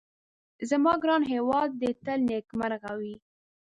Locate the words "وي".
2.99-3.15